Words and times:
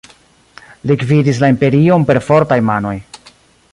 Li 0.91 0.95
gvidis 1.03 1.41
la 1.43 1.51
imperion 1.55 2.09
per 2.09 2.21
fortaj 2.31 2.59
manoj. 2.71 2.95